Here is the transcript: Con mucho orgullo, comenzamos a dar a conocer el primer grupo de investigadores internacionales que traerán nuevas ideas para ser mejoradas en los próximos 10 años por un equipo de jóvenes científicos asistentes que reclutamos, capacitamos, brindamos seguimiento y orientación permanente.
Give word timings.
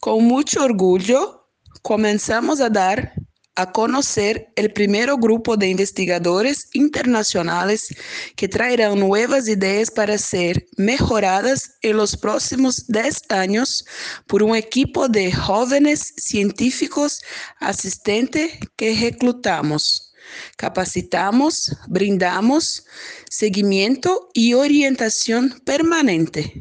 Con 0.00 0.24
mucho 0.24 0.64
orgullo, 0.64 1.46
comenzamos 1.82 2.62
a 2.62 2.70
dar 2.70 3.12
a 3.54 3.70
conocer 3.70 4.50
el 4.56 4.72
primer 4.72 5.10
grupo 5.16 5.58
de 5.58 5.68
investigadores 5.68 6.68
internacionales 6.72 7.94
que 8.34 8.48
traerán 8.48 8.98
nuevas 8.98 9.46
ideas 9.46 9.90
para 9.90 10.16
ser 10.16 10.66
mejoradas 10.78 11.72
en 11.82 11.98
los 11.98 12.16
próximos 12.16 12.86
10 12.86 13.24
años 13.28 13.84
por 14.26 14.42
un 14.42 14.56
equipo 14.56 15.06
de 15.06 15.32
jóvenes 15.32 16.14
científicos 16.16 17.20
asistentes 17.58 18.52
que 18.76 18.94
reclutamos, 18.98 20.14
capacitamos, 20.56 21.76
brindamos 21.88 22.86
seguimiento 23.28 24.30
y 24.32 24.54
orientación 24.54 25.60
permanente. 25.66 26.54